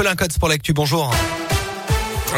Colin 0.00 0.16
Cotes 0.16 0.38
pour 0.38 0.48
l'actu. 0.48 0.72
Bonjour. 0.72 1.10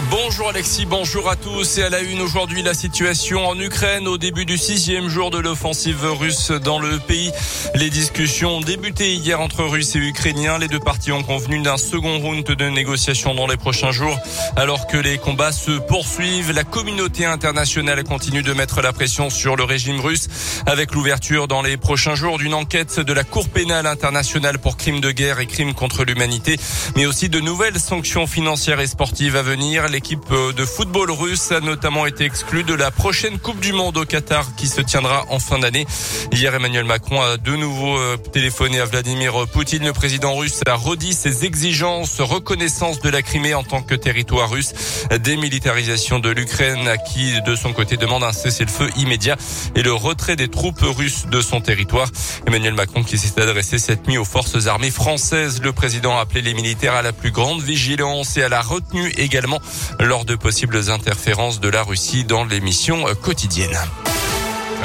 Bonjour 0.00 0.48
Alexis, 0.48 0.86
bonjour 0.86 1.28
à 1.28 1.36
tous. 1.36 1.76
Et 1.76 1.82
à 1.82 1.90
la 1.90 2.00
une 2.00 2.22
aujourd'hui, 2.22 2.62
la 2.62 2.72
situation 2.72 3.46
en 3.46 3.58
Ukraine 3.60 4.08
au 4.08 4.16
début 4.16 4.46
du 4.46 4.56
sixième 4.56 5.10
jour 5.10 5.30
de 5.30 5.36
l'offensive 5.36 6.02
russe 6.18 6.50
dans 6.50 6.78
le 6.78 6.98
pays. 6.98 7.30
Les 7.74 7.90
discussions 7.90 8.56
ont 8.56 8.60
débuté 8.62 9.12
hier 9.12 9.38
entre 9.38 9.64
Russes 9.64 9.94
et 9.94 9.98
Ukrainiens. 9.98 10.56
Les 10.56 10.68
deux 10.68 10.78
parties 10.78 11.12
ont 11.12 11.22
convenu 11.22 11.60
d'un 11.60 11.76
second 11.76 12.18
round 12.20 12.42
de 12.42 12.68
négociations 12.70 13.34
dans 13.34 13.46
les 13.46 13.58
prochains 13.58 13.92
jours. 13.92 14.18
Alors 14.56 14.86
que 14.86 14.96
les 14.96 15.18
combats 15.18 15.52
se 15.52 15.72
poursuivent, 15.72 16.52
la 16.52 16.64
communauté 16.64 17.26
internationale 17.26 18.02
continue 18.02 18.42
de 18.42 18.54
mettre 18.54 18.80
la 18.80 18.94
pression 18.94 19.28
sur 19.28 19.56
le 19.56 19.64
régime 19.64 20.00
russe 20.00 20.28
avec 20.64 20.92
l'ouverture 20.92 21.48
dans 21.48 21.60
les 21.60 21.76
prochains 21.76 22.14
jours 22.14 22.38
d'une 22.38 22.54
enquête 22.54 22.98
de 22.98 23.12
la 23.12 23.24
Cour 23.24 23.46
pénale 23.50 23.86
internationale 23.86 24.58
pour 24.58 24.78
crimes 24.78 25.02
de 25.02 25.10
guerre 25.10 25.40
et 25.40 25.46
crimes 25.46 25.74
contre 25.74 26.04
l'humanité, 26.04 26.56
mais 26.96 27.04
aussi 27.04 27.28
de 27.28 27.40
nouvelles 27.40 27.78
sanctions 27.78 28.26
financières 28.26 28.80
et 28.80 28.86
sportives 28.86 29.36
à 29.36 29.42
venir. 29.42 29.81
L'équipe 29.88 30.30
euh, 30.30 30.52
de 30.52 30.64
football 30.64 31.10
russe 31.10 31.50
a 31.50 31.60
notamment 31.60 32.06
été 32.06 32.24
exclue 32.24 32.62
de 32.62 32.74
la 32.74 32.90
prochaine 32.90 33.38
Coupe 33.38 33.58
du 33.58 33.72
Monde 33.72 33.96
au 33.96 34.04
Qatar 34.04 34.54
qui 34.54 34.68
se 34.68 34.80
tiendra 34.80 35.24
en 35.28 35.40
fin 35.40 35.58
d'année. 35.58 35.86
Hier, 36.30 36.54
Emmanuel 36.54 36.84
Macron 36.84 37.20
a 37.20 37.36
de 37.36 37.56
nouveau 37.56 37.98
euh, 37.98 38.16
téléphoné 38.16 38.80
à 38.80 38.84
Vladimir 38.84 39.46
Poutine. 39.52 39.84
Le 39.84 39.92
président 39.92 40.34
russe 40.34 40.60
a 40.66 40.74
redit 40.74 41.14
ses 41.14 41.44
exigences, 41.44 42.20
reconnaissance 42.20 43.00
de 43.00 43.08
la 43.08 43.22
Crimée 43.22 43.54
en 43.54 43.64
tant 43.64 43.82
que 43.82 43.94
territoire 43.94 44.50
russe, 44.50 44.72
démilitarisation 45.20 46.20
de 46.20 46.30
l'Ukraine 46.30 46.90
qui, 47.12 47.40
de 47.42 47.56
son 47.56 47.72
côté, 47.72 47.96
demande 47.96 48.22
un 48.22 48.32
cessez-le-feu 48.32 48.88
immédiat 48.96 49.36
et 49.74 49.82
le 49.82 49.92
retrait 49.92 50.36
des 50.36 50.48
troupes 50.48 50.82
russes 50.82 51.26
de 51.26 51.40
son 51.40 51.60
territoire. 51.60 52.08
Emmanuel 52.46 52.74
Macron 52.74 53.02
qui 53.02 53.18
s'est 53.18 53.40
adressé 53.40 53.78
cette 53.78 54.06
nuit 54.06 54.18
aux 54.18 54.24
forces 54.24 54.66
armées 54.66 54.90
françaises. 54.90 55.60
Le 55.62 55.72
président 55.72 56.16
a 56.18 56.20
appelé 56.20 56.42
les 56.42 56.54
militaires 56.54 56.94
à 56.94 57.02
la 57.02 57.12
plus 57.12 57.32
grande 57.32 57.62
vigilance 57.62 58.36
et 58.36 58.42
à 58.42 58.48
la 58.48 58.60
retenue 58.60 59.12
également 59.16 59.58
lors 60.00 60.24
de 60.24 60.36
possibles 60.36 60.90
interférences 60.90 61.60
de 61.60 61.68
la 61.68 61.82
Russie 61.82 62.24
dans 62.24 62.44
les 62.44 62.60
missions 62.60 63.04
quotidiennes. 63.22 63.78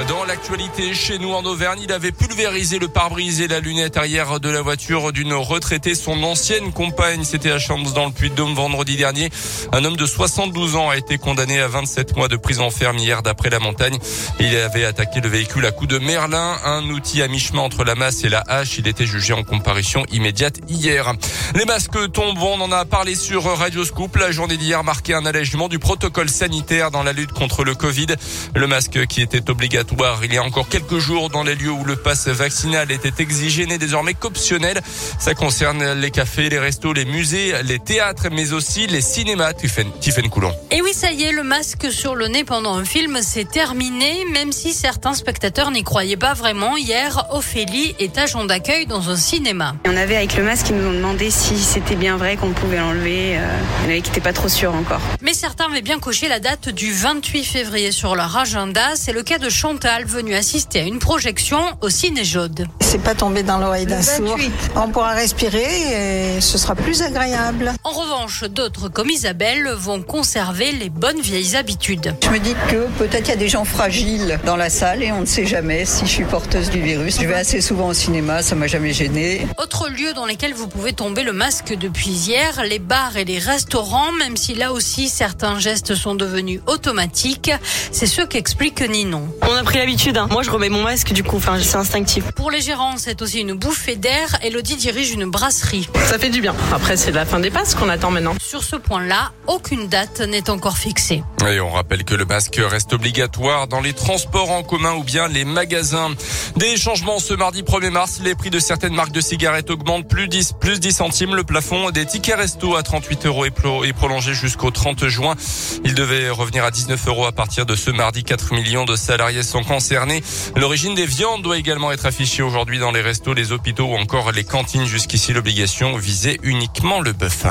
Dans 0.05 0.23
l'actualité, 0.25 0.93
chez 0.93 1.17
nous 1.17 1.33
en 1.33 1.43
Auvergne, 1.43 1.79
il 1.81 1.91
avait 1.91 2.11
pulvérisé 2.11 2.77
le 2.77 2.87
pare-brise 2.87 3.41
et 3.41 3.47
la 3.47 3.59
lunette 3.59 3.97
arrière 3.97 4.39
de 4.39 4.47
la 4.47 4.61
voiture 4.61 5.11
d'une 5.11 5.33
retraitée, 5.33 5.95
son 5.95 6.21
ancienne 6.21 6.71
compagne. 6.71 7.23
C'était 7.23 7.49
à 7.49 7.57
Champs 7.57 7.79
dans 7.79 8.05
le 8.05 8.11
Puy-de-Dôme 8.11 8.53
vendredi 8.53 8.95
dernier. 8.95 9.31
Un 9.71 9.83
homme 9.83 9.97
de 9.97 10.05
72 10.05 10.75
ans 10.75 10.89
a 10.89 10.97
été 10.97 11.17
condamné 11.17 11.59
à 11.59 11.67
27 11.67 12.15
mois 12.15 12.27
de 12.27 12.37
prison 12.37 12.69
ferme 12.69 12.99
hier 12.99 13.23
d'après 13.23 13.49
la 13.49 13.57
montagne. 13.57 13.97
Il 14.39 14.55
avait 14.55 14.85
attaqué 14.85 15.19
le 15.19 15.29
véhicule 15.29 15.65
à 15.65 15.71
coups 15.71 15.89
de 15.89 15.97
merlin, 15.97 16.57
un 16.63 16.87
outil 16.91 17.23
à 17.23 17.27
mi-chemin 17.27 17.61
entre 17.61 17.83
la 17.83 17.95
masse 17.95 18.23
et 18.23 18.29
la 18.29 18.43
hache. 18.47 18.77
Il 18.77 18.87
était 18.87 19.07
jugé 19.07 19.33
en 19.33 19.43
comparution 19.43 20.05
immédiate 20.11 20.59
hier. 20.69 21.11
Les 21.55 21.65
masques 21.65 22.11
tombent, 22.11 22.37
on 22.37 22.61
en 22.61 22.71
a 22.71 22.85
parlé 22.85 23.15
sur 23.15 23.45
Radio 23.45 23.83
Scoop. 23.83 24.15
La 24.17 24.31
journée 24.31 24.57
d'hier 24.57 24.83
marquait 24.83 25.15
un 25.15 25.25
allègement 25.25 25.69
du 25.69 25.79
protocole 25.79 26.29
sanitaire 26.29 26.91
dans 26.91 27.01
la 27.01 27.13
lutte 27.13 27.31
contre 27.31 27.63
le 27.63 27.73
Covid. 27.73 28.07
Le 28.53 28.67
masque 28.67 29.07
qui 29.07 29.23
était 29.23 29.49
obligatoire 29.49 29.86
il 30.23 30.33
y 30.33 30.37
a 30.37 30.43
encore 30.43 30.69
quelques 30.69 30.97
jours 30.97 31.29
dans 31.29 31.43
les 31.43 31.55
lieux 31.55 31.71
où 31.71 31.83
le 31.83 31.95
pass 31.95 32.27
vaccinal 32.27 32.91
était 32.91 33.21
exigé 33.21 33.65
n'est 33.65 33.77
désormais 33.77 34.13
qu'optionnel. 34.13 34.79
Ça 35.19 35.33
concerne 35.33 35.93
les 35.93 36.11
cafés, 36.11 36.49
les 36.49 36.59
restos, 36.59 36.93
les 36.93 37.05
musées, 37.05 37.53
les 37.63 37.79
théâtres, 37.79 38.27
mais 38.31 38.53
aussi 38.53 38.87
les 38.87 39.01
cinémas. 39.01 39.53
Tiffen 39.53 40.29
Coulon. 40.29 40.53
Et 40.71 40.81
oui, 40.81 40.93
ça 40.93 41.11
y 41.11 41.23
est, 41.23 41.31
le 41.31 41.43
masque 41.43 41.91
sur 41.91 42.15
le 42.15 42.27
nez 42.27 42.43
pendant 42.43 42.75
un 42.75 42.85
film, 42.85 43.19
c'est 43.21 43.49
terminé, 43.49 44.25
même 44.31 44.51
si 44.51 44.73
certains 44.73 45.13
spectateurs 45.13 45.71
n'y 45.71 45.83
croyaient 45.83 46.17
pas 46.17 46.33
vraiment. 46.33 46.77
Hier, 46.77 47.25
Ophélie 47.31 47.95
est 47.99 48.17
agent 48.17 48.45
d'accueil 48.45 48.85
dans 48.85 49.09
un 49.09 49.15
cinéma. 49.15 49.75
On 49.85 49.95
avait 49.95 50.15
avec 50.15 50.35
le 50.35 50.43
masque, 50.43 50.67
ils 50.69 50.75
nous 50.75 50.87
ont 50.87 50.93
demandé 50.93 51.31
si 51.31 51.57
c'était 51.57 51.95
bien 51.95 52.17
vrai 52.17 52.37
qu'on 52.37 52.51
pouvait 52.51 52.77
l'enlever. 52.77 53.37
Euh, 53.37 53.59
il 53.79 53.83
y 53.83 53.87
en 53.87 53.89
avait 53.91 54.01
qui 54.01 54.09
n'étaient 54.09 54.21
pas 54.21 54.33
trop 54.33 54.49
sûrs 54.49 54.73
encore. 54.73 55.01
Mais 55.21 55.33
certains 55.33 55.65
avaient 55.65 55.81
bien 55.81 55.99
coché 55.99 56.27
la 56.27 56.39
date 56.39 56.69
du 56.69 56.91
28 56.93 57.43
février 57.43 57.91
sur 57.91 58.15
leur 58.15 58.35
agenda. 58.37 58.95
C'est 58.95 59.13
le 59.13 59.23
cas 59.23 59.37
de 59.37 59.49
Chantal 59.77 60.05
venu 60.05 60.33
assister 60.33 60.79
à 60.79 60.83
une 60.85 60.97
projection 60.97 61.59
au 61.81 61.89
Ciné 61.89 62.23
Jaude. 62.23 62.65
C'est 62.79 63.03
pas 63.03 63.13
tombé 63.13 63.43
dans 63.43 63.59
l'oreille 63.59 63.85
d'un 63.85 64.01
sourd. 64.01 64.35
On 64.75 64.89
pourra 64.89 65.11
respirer 65.11 66.37
et 66.37 66.41
ce 66.41 66.57
sera 66.57 66.73
plus 66.73 67.03
agréable. 67.03 67.73
En 67.83 67.91
revanche, 67.91 68.43
d'autres 68.45 68.89
comme 68.89 69.11
Isabelle 69.11 69.69
vont 69.77 70.01
conserver 70.01 70.71
les 70.71 70.89
bonnes 70.89 71.21
vieilles 71.21 71.55
habitudes. 71.55 72.15
Je 72.23 72.29
me 72.29 72.39
dis 72.39 72.55
que 72.71 72.87
peut-être 72.97 73.27
il 73.27 73.29
y 73.29 73.33
a 73.33 73.37
des 73.37 73.49
gens 73.49 73.65
fragiles 73.65 74.39
dans 74.47 74.55
la 74.55 74.71
salle 74.71 75.03
et 75.03 75.11
on 75.11 75.21
ne 75.21 75.25
sait 75.27 75.45
jamais 75.45 75.85
si 75.85 76.07
je 76.07 76.11
suis 76.11 76.23
porteuse 76.23 76.71
du 76.71 76.81
virus. 76.81 77.19
Je 77.21 77.27
vais 77.27 77.35
assez 77.35 77.61
souvent 77.61 77.89
au 77.89 77.93
cinéma, 77.93 78.41
ça 78.41 78.55
m'a 78.55 78.65
jamais 78.65 78.93
gêné. 78.93 79.45
Autre 79.61 79.89
lieu 79.89 80.13
dans 80.13 80.25
lesquels 80.25 80.55
vous 80.55 80.67
pouvez 80.67 80.93
tomber 80.93 81.21
le 81.21 81.33
masque 81.33 81.75
depuis 81.79 82.09
hier, 82.09 82.63
les 82.63 82.79
bars 82.79 83.15
et 83.15 83.25
les 83.25 83.37
restaurants, 83.37 84.11
même 84.13 84.37
si 84.37 84.55
là 84.55 84.71
aussi 84.71 85.07
certains 85.07 85.59
gestes 85.59 85.93
sont 85.93 86.15
devenus 86.15 86.61
automatiques. 86.65 87.51
C'est 87.91 88.07
ce 88.07 88.23
qu'explique 88.23 88.81
Ninon. 88.81 89.27
On 89.43 89.53
a 89.53 89.66
pris 89.67 89.79
l'habitude. 89.79 90.17
Hein. 90.17 90.27
Moi, 90.31 90.43
je 90.43 90.49
remets 90.49 90.69
mon 90.69 90.81
masque 90.81 91.11
du 91.11 91.23
coup. 91.23 91.35
Enfin, 91.35 91.57
c'est 91.59 91.75
instinctif. 91.75 92.31
Pour 92.31 92.51
les 92.51 92.61
gérants, 92.61 92.95
c'est 92.95 93.21
aussi 93.21 93.41
une 93.41 93.53
bouffée 93.53 93.97
d'air. 93.97 94.37
Elodie 94.41 94.77
dirige 94.77 95.11
une 95.11 95.25
brasserie. 95.25 95.89
Ça 96.05 96.17
fait 96.17 96.29
du 96.29 96.39
bien. 96.39 96.55
Après, 96.73 96.95
c'est 96.95 97.11
la 97.11 97.25
fin 97.25 97.41
des 97.41 97.51
passes 97.51 97.75
qu'on 97.75 97.89
attend 97.89 98.09
maintenant. 98.09 98.35
Sur 98.39 98.63
ce 98.63 98.77
point-là, 98.77 99.33
aucune 99.45 99.89
date 99.89 100.21
n'est 100.21 100.49
encore 100.49 100.77
fixée. 100.77 101.21
Et 101.49 101.59
on 101.59 101.69
rappelle 101.69 102.05
que 102.05 102.15
le 102.15 102.23
masque 102.23 102.57
reste 102.63 102.93
obligatoire 102.93 103.67
dans 103.67 103.81
les 103.81 103.91
transports 103.91 104.51
en 104.51 104.63
commun 104.63 104.93
ou 104.93 105.03
bien 105.03 105.27
les 105.27 105.43
magasins. 105.43 106.11
Des 106.55 106.77
changements 106.77 107.19
ce 107.19 107.33
mardi 107.33 107.63
1er 107.63 107.89
mars. 107.89 108.21
Les 108.23 108.35
prix 108.35 108.49
de 108.49 108.59
certaines 108.59 108.93
marques 108.93 109.11
de 109.11 109.21
cigarettes 109.21 109.69
augmentent 109.69 110.07
plus 110.07 110.29
10, 110.29 110.53
plus 110.61 110.79
10 110.79 110.93
centimes. 110.93 111.35
Le 111.35 111.43
plafond 111.43 111.91
des 111.91 112.05
tickets 112.05 112.37
resto 112.37 112.77
à 112.77 112.83
38 112.83 113.25
euros 113.25 113.43
est 113.45 113.93
prolongé 113.93 114.33
jusqu'au 114.33 114.71
30 114.71 115.09
juin. 115.09 115.35
Il 115.83 115.93
devait 115.93 116.29
revenir 116.29 116.63
à 116.63 116.71
19 116.71 117.05
euros 117.07 117.25
à 117.25 117.33
partir 117.33 117.65
de 117.65 117.75
ce 117.75 117.91
mardi. 117.91 118.23
4 118.23 118.53
millions 118.53 118.85
de 118.85 118.95
salariés 118.95 119.43
sont 119.43 119.56
concernés. 119.63 120.23
L'origine 120.55 120.95
des 120.95 121.05
viandes 121.05 121.41
doit 121.41 121.57
également 121.57 121.91
être 121.91 122.05
affichée 122.05 122.43
aujourd'hui 122.43 122.79
dans 122.79 122.91
les 122.91 123.01
restos, 123.01 123.33
les 123.33 123.51
hôpitaux 123.51 123.85
ou 123.85 123.95
encore 123.95 124.31
les 124.31 124.43
cantines. 124.43 124.85
Jusqu'ici, 124.85 125.33
l'obligation 125.33 125.97
visait 125.97 126.39
uniquement 126.43 127.01
le 127.01 127.13
bœuf. 127.13 127.45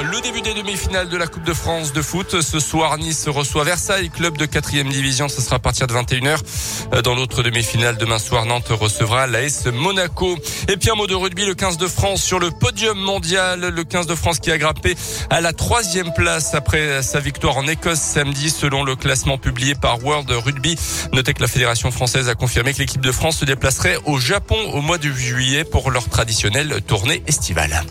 Le 0.00 0.20
début 0.22 0.40
des 0.40 0.54
demi-finales 0.54 1.10
de 1.10 1.16
la 1.18 1.26
Coupe 1.26 1.44
de 1.44 1.52
France 1.52 1.92
de 1.92 2.00
foot. 2.00 2.40
Ce 2.40 2.60
soir, 2.60 2.96
Nice 2.96 3.28
reçoit 3.28 3.64
Versailles, 3.64 4.08
club 4.08 4.38
de 4.38 4.46
quatrième 4.46 4.88
division. 4.88 5.28
Ce 5.28 5.42
sera 5.42 5.56
à 5.56 5.58
partir 5.58 5.86
de 5.86 5.92
21h. 5.92 7.02
Dans 7.02 7.14
l'autre 7.14 7.42
demi-finale, 7.42 7.98
demain 7.98 8.18
soir, 8.18 8.46
Nantes 8.46 8.68
recevra 8.70 9.26
l'AS 9.26 9.66
Monaco. 9.66 10.36
Et 10.68 10.78
puis 10.78 10.90
un 10.90 10.94
mot 10.94 11.06
de 11.06 11.14
rugby, 11.14 11.44
le 11.44 11.54
15 11.54 11.76
de 11.76 11.86
France 11.86 12.22
sur 12.22 12.38
le 12.38 12.50
podium 12.50 12.98
mondial. 12.98 13.60
Le 13.60 13.84
15 13.84 14.06
de 14.06 14.14
France 14.14 14.38
qui 14.38 14.50
a 14.50 14.56
grappé 14.56 14.96
à 15.28 15.42
la 15.42 15.52
troisième 15.52 16.12
place 16.14 16.54
après 16.54 17.02
sa 17.02 17.20
victoire 17.20 17.58
en 17.58 17.66
Écosse 17.66 18.00
samedi, 18.00 18.48
selon 18.48 18.84
le 18.84 18.96
classement 18.96 19.36
publié 19.36 19.74
par 19.74 20.02
World 20.02 20.30
Rugby. 20.30 20.76
Notez 21.12 21.34
que 21.34 21.42
la 21.42 21.48
Fédération 21.48 21.90
française 21.90 22.30
a 22.30 22.34
confirmé 22.34 22.72
que 22.72 22.78
l'équipe 22.78 23.02
de 23.02 23.12
France 23.12 23.38
se 23.38 23.44
déplacerait 23.44 23.98
au 24.06 24.18
Japon 24.18 24.56
au 24.72 24.80
mois 24.80 24.98
de 24.98 25.10
juillet 25.12 25.64
pour 25.64 25.90
leur 25.90 26.08
traditionnelle 26.08 26.80
tournée 26.86 27.22
estivale. 27.26 27.84